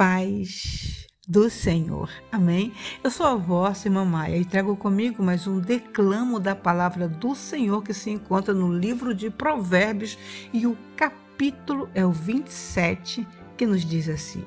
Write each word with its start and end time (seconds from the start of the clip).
paz 0.00 1.06
do 1.28 1.50
Senhor. 1.50 2.10
Amém? 2.32 2.72
Eu 3.04 3.10
sou 3.10 3.26
a 3.26 3.34
vossa 3.34 3.86
irmã 3.86 4.02
Maia 4.02 4.38
e 4.38 4.46
trago 4.46 4.74
comigo 4.74 5.22
mais 5.22 5.46
um 5.46 5.60
declamo 5.60 6.40
da 6.40 6.56
palavra 6.56 7.06
do 7.06 7.34
Senhor 7.34 7.84
que 7.84 7.92
se 7.92 8.08
encontra 8.08 8.54
no 8.54 8.72
livro 8.72 9.14
de 9.14 9.28
Provérbios 9.28 10.16
e 10.54 10.66
o 10.66 10.74
capítulo 10.96 11.86
é 11.94 12.02
o 12.02 12.12
27 12.12 13.28
que 13.58 13.66
nos 13.66 13.84
diz 13.84 14.08
assim: 14.08 14.42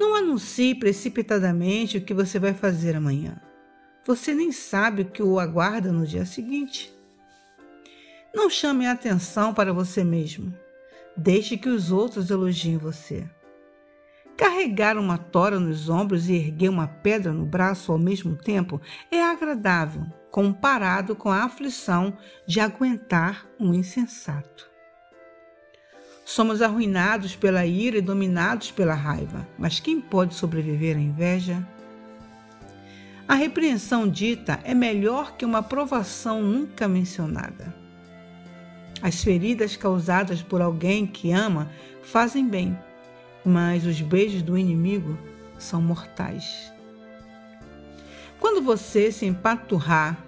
Não 0.00 0.16
anuncie 0.16 0.74
precipitadamente 0.74 1.98
o 1.98 2.04
que 2.04 2.12
você 2.12 2.40
vai 2.40 2.54
fazer 2.54 2.96
amanhã. 2.96 3.40
Você 4.04 4.34
nem 4.34 4.50
sabe 4.50 5.02
o 5.02 5.10
que 5.12 5.22
o 5.22 5.38
aguarda 5.38 5.92
no 5.92 6.04
dia 6.04 6.26
seguinte. 6.26 6.92
Não 8.34 8.50
chame 8.50 8.84
a 8.84 8.90
atenção 8.90 9.54
para 9.54 9.72
você 9.72 10.02
mesmo. 10.02 10.52
Deixe 11.16 11.56
que 11.56 11.68
os 11.68 11.92
outros 11.92 12.30
elogiem 12.30 12.76
você. 12.76 13.24
Carregar 14.36 14.98
uma 14.98 15.16
tora 15.16 15.60
nos 15.60 15.88
ombros 15.88 16.28
e 16.28 16.34
erguer 16.34 16.68
uma 16.68 16.88
pedra 16.88 17.32
no 17.32 17.46
braço 17.46 17.92
ao 17.92 17.98
mesmo 17.98 18.34
tempo 18.34 18.80
é 19.10 19.22
agradável, 19.22 20.04
comparado 20.30 21.14
com 21.14 21.30
a 21.30 21.44
aflição 21.44 22.16
de 22.44 22.58
aguentar 22.58 23.46
um 23.60 23.72
insensato. 23.72 24.68
Somos 26.24 26.62
arruinados 26.62 27.36
pela 27.36 27.64
ira 27.64 27.98
e 27.98 28.02
dominados 28.02 28.72
pela 28.72 28.94
raiva, 28.94 29.46
mas 29.56 29.78
quem 29.78 30.00
pode 30.00 30.34
sobreviver 30.34 30.96
à 30.96 31.00
inveja? 31.00 31.64
A 33.28 33.34
repreensão 33.34 34.08
dita 34.08 34.58
é 34.64 34.74
melhor 34.74 35.36
que 35.36 35.44
uma 35.44 35.62
provação 35.62 36.42
nunca 36.42 36.88
mencionada. 36.88 37.72
As 39.00 39.22
feridas 39.22 39.76
causadas 39.76 40.42
por 40.42 40.60
alguém 40.60 41.06
que 41.06 41.30
ama 41.30 41.70
fazem 42.02 42.48
bem 42.48 42.76
mas 43.44 43.84
os 43.84 44.00
beijos 44.00 44.42
do 44.42 44.56
inimigo 44.56 45.18
são 45.58 45.80
mortais. 45.82 46.72
Quando 48.40 48.62
você 48.62 49.10
se 49.10 49.26
empaturrar, 49.26 50.18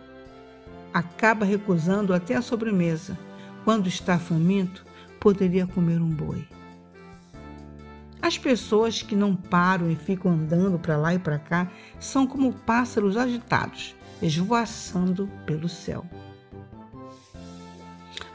acaba 0.92 1.44
recusando 1.44 2.14
até 2.14 2.34
a 2.34 2.42
sobremesa. 2.42 3.18
Quando 3.64 3.88
está 3.88 4.18
faminto, 4.18 4.84
poderia 5.20 5.66
comer 5.66 6.00
um 6.00 6.08
boi. 6.08 6.46
As 8.22 8.38
pessoas 8.38 9.02
que 9.02 9.14
não 9.14 9.36
param 9.36 9.90
e 9.90 9.94
ficam 9.94 10.32
andando 10.32 10.78
para 10.78 10.96
lá 10.96 11.14
e 11.14 11.18
para 11.18 11.38
cá 11.38 11.70
são 12.00 12.26
como 12.26 12.52
pássaros 12.52 13.16
agitados, 13.16 13.94
esvoaçando 14.22 15.28
pelo 15.44 15.68
céu. 15.68 16.04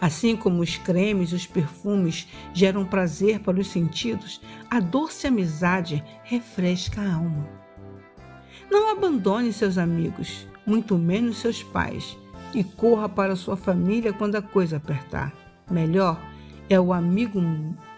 Assim 0.02 0.36
como 0.36 0.64
os 0.64 0.78
cremes 0.78 1.30
e 1.30 1.36
os 1.36 1.46
perfumes 1.46 2.28
geram 2.56 2.84
prazer 2.84 3.40
para 3.42 3.60
os 3.60 3.68
sentidos, 3.68 4.42
a 4.68 4.80
doce 4.80 5.28
amizade 5.28 6.04
refresca 6.24 7.00
a 7.00 7.14
alma. 7.14 7.48
Não 8.70 8.90
abandone 8.90 9.54
seus 9.54 9.78
amigos, 9.78 10.48
muito 10.66 10.98
menos 10.98 11.38
seus 11.38 11.62
pais, 11.62 12.18
e 12.52 12.64
corra 12.64 13.08
para 13.08 13.36
sua 13.36 13.56
família 13.56 14.12
quando 14.12 14.38
a 14.38 14.42
coisa 14.42 14.78
apertar. 14.78 15.32
Melhor 15.70 16.20
é 16.68 16.80
o 16.80 16.92
amigo 16.92 17.40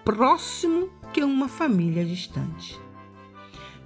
próximo 0.04 0.90
que 1.14 1.24
uma 1.24 1.48
família 1.48 2.04
distante. 2.04 2.78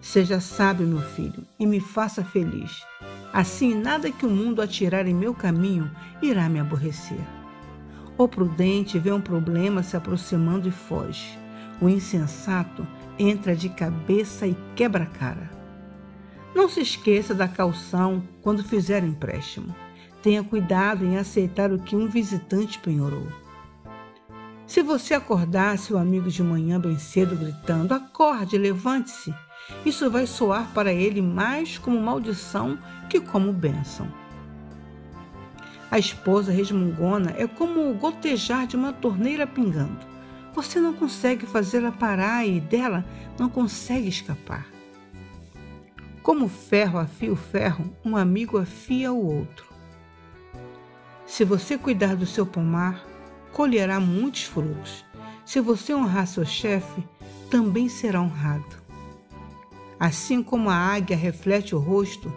Seja 0.01 0.39
sábio, 0.39 0.87
meu 0.87 1.01
filho, 1.01 1.45
e 1.59 1.67
me 1.67 1.79
faça 1.79 2.23
feliz. 2.23 2.83
Assim, 3.31 3.75
nada 3.75 4.09
que 4.09 4.25
o 4.25 4.29
mundo 4.29 4.61
atirar 4.61 5.05
em 5.05 5.13
meu 5.13 5.33
caminho 5.33 5.91
irá 6.21 6.49
me 6.49 6.59
aborrecer. 6.59 7.36
O 8.17 8.27
prudente 8.27 8.97
vê 8.97 9.11
um 9.11 9.21
problema 9.21 9.83
se 9.83 9.95
aproximando 9.95 10.67
e 10.67 10.71
foge. 10.71 11.37
O 11.79 11.87
insensato 11.87 12.87
entra 13.19 13.55
de 13.55 13.69
cabeça 13.69 14.47
e 14.47 14.57
quebra 14.75 15.03
a 15.03 15.07
cara. 15.07 15.51
Não 16.55 16.67
se 16.67 16.81
esqueça 16.81 17.35
da 17.35 17.47
calção 17.47 18.23
quando 18.41 18.63
fizer 18.63 19.03
o 19.03 19.07
empréstimo. 19.07 19.75
Tenha 20.23 20.43
cuidado 20.43 21.05
em 21.05 21.17
aceitar 21.17 21.71
o 21.71 21.77
que 21.77 21.95
um 21.95 22.07
visitante 22.07 22.79
penhorou. 22.79 23.27
Se 24.65 24.81
você 24.81 25.13
acordar 25.13 25.77
seu 25.77 25.97
amigo 25.97 26.29
de 26.29 26.41
manhã 26.41 26.79
bem 26.79 26.97
cedo 26.97 27.35
gritando: 27.35 27.93
Acorde, 27.93 28.57
levante-se, 28.57 29.33
isso 29.85 30.09
vai 30.09 30.25
soar 30.25 30.73
para 30.73 30.91
ele 30.91 31.21
mais 31.21 31.77
como 31.77 32.01
maldição 32.01 32.79
que 33.07 33.21
como 33.21 33.53
bênção. 33.53 34.11
A 35.97 35.99
esposa 35.99 36.51
resmungona 36.51 37.33
é 37.39 37.47
como 37.47 37.89
o 37.89 37.95
gotejar 37.95 38.67
de 38.67 38.75
uma 38.75 38.93
torneira 38.93 39.47
pingando. 39.47 39.97
Você 40.53 40.79
não 40.79 40.93
consegue 40.93 41.47
fazê-la 41.47 41.91
parar 41.91 42.45
e 42.45 42.59
dela 42.59 43.03
não 43.39 43.49
consegue 43.49 44.07
escapar. 44.07 44.67
Como 46.21 46.47
ferro 46.47 46.99
afia 46.99 47.33
o 47.33 47.35
ferro, 47.35 47.91
um 48.05 48.15
amigo 48.15 48.59
afia 48.59 49.11
o 49.11 49.25
outro. 49.25 49.65
Se 51.25 51.43
você 51.43 51.79
cuidar 51.79 52.15
do 52.15 52.27
seu 52.27 52.45
pomar, 52.45 53.03
colherá 53.51 53.99
muitos 53.99 54.43
frutos. 54.43 55.03
Se 55.43 55.59
você 55.59 55.95
honrar 55.95 56.27
seu 56.27 56.45
chefe, 56.45 57.03
também 57.49 57.89
será 57.89 58.21
honrado. 58.21 58.83
Assim 59.99 60.43
como 60.43 60.69
a 60.69 60.75
águia 60.75 61.17
reflete 61.17 61.73
o 61.73 61.79
rosto, 61.79 62.31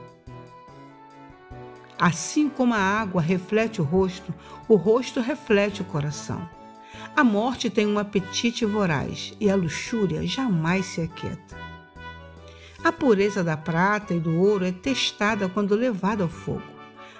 Assim 2.00 2.48
como 2.48 2.72
a 2.72 2.78
água 2.78 3.20
reflete 3.20 3.78
o 3.82 3.84
rosto, 3.84 4.32
o 4.66 4.74
rosto 4.74 5.20
reflete 5.20 5.82
o 5.82 5.84
coração. 5.84 6.48
A 7.14 7.22
morte 7.22 7.68
tem 7.68 7.86
um 7.86 7.98
apetite 7.98 8.64
voraz 8.64 9.34
e 9.38 9.50
a 9.50 9.54
luxúria 9.54 10.26
jamais 10.26 10.86
se 10.86 11.02
aquieta. 11.02 11.58
A 12.82 12.90
pureza 12.90 13.44
da 13.44 13.54
prata 13.54 14.14
e 14.14 14.18
do 14.18 14.34
ouro 14.34 14.64
é 14.64 14.72
testada 14.72 15.46
quando 15.46 15.74
levada 15.74 16.22
ao 16.22 16.28
fogo. 16.30 16.62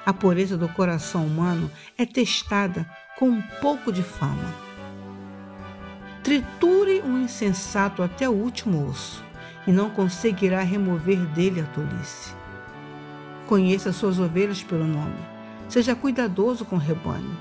A 0.06 0.14
pureza 0.14 0.56
do 0.56 0.69
coração 0.70 1.26
humano 1.26 1.70
é 1.98 2.06
testada 2.06 2.88
com 3.19 3.28
um 3.28 3.42
pouco 3.60 3.92
de 3.92 4.02
fama. 4.02 4.54
Triture 6.22 7.02
um 7.02 7.22
insensato 7.22 8.02
até 8.02 8.26
o 8.26 8.32
último 8.32 8.88
osso 8.88 9.22
e 9.66 9.72
não 9.72 9.90
conseguirá 9.90 10.62
remover 10.62 11.19
dele 11.34 11.60
a 11.60 11.64
tolice. 11.64 12.39
Conheça 13.50 13.93
suas 13.93 14.21
ovelhas 14.21 14.62
pelo 14.62 14.87
nome. 14.87 15.19
Seja 15.69 15.97
cuidadoso 15.97 16.65
com 16.65 16.77
o 16.77 16.78
rebanho. 16.78 17.37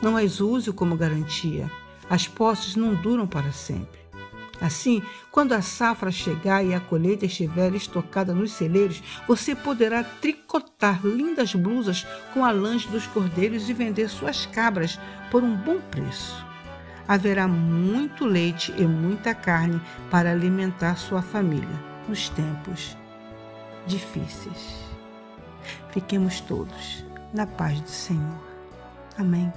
Não 0.00 0.16
as 0.16 0.40
use 0.40 0.72
como 0.72 0.96
garantia. 0.96 1.70
As 2.08 2.26
posses 2.26 2.74
não 2.74 2.94
duram 2.94 3.26
para 3.26 3.52
sempre. 3.52 4.00
Assim, 4.62 5.02
quando 5.30 5.52
a 5.52 5.60
safra 5.60 6.10
chegar 6.10 6.64
e 6.64 6.72
a 6.72 6.80
colheita 6.80 7.26
estiver 7.26 7.74
estocada 7.74 8.32
nos 8.32 8.52
celeiros, 8.52 9.02
você 9.28 9.54
poderá 9.54 10.02
tricotar 10.02 11.04
lindas 11.04 11.54
blusas 11.54 12.06
com 12.32 12.42
a 12.42 12.50
lanche 12.50 12.88
dos 12.88 13.06
cordeiros 13.06 13.68
e 13.68 13.74
vender 13.74 14.08
suas 14.08 14.46
cabras 14.46 14.98
por 15.30 15.44
um 15.44 15.54
bom 15.54 15.78
preço. 15.90 16.46
Haverá 17.06 17.46
muito 17.46 18.24
leite 18.24 18.72
e 18.78 18.84
muita 18.84 19.34
carne 19.34 19.82
para 20.10 20.30
alimentar 20.30 20.96
sua 20.96 21.20
família 21.20 21.68
nos 22.08 22.30
tempos 22.30 22.96
difíceis. 23.86 24.85
Fiquemos 25.96 26.42
todos 26.42 27.06
na 27.32 27.46
paz 27.46 27.80
do 27.80 27.88
Senhor. 27.88 28.38
Amém. 29.16 29.50